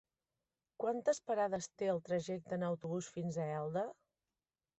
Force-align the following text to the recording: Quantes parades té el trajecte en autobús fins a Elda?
Quantes 0.83 1.19
parades 1.31 1.67
té 1.81 1.91
el 1.95 2.01
trajecte 2.07 2.59
en 2.59 2.67
autobús 2.71 3.11
fins 3.19 3.39
a 3.45 3.47
Elda? 3.61 3.87